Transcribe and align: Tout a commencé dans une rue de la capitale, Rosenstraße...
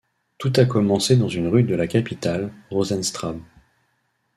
Tout 0.39 0.51
a 0.55 0.65
commencé 0.65 1.15
dans 1.15 1.29
une 1.29 1.47
rue 1.47 1.61
de 1.61 1.75
la 1.75 1.85
capitale, 1.85 2.51
Rosenstraße... 2.71 3.37